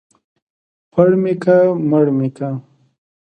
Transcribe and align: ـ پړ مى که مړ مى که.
ـ 0.47 0.91
پړ 0.91 1.09
مى 1.21 1.33
که 1.43 1.57
مړ 1.89 2.05
مى 2.17 2.29
که. 2.37 2.49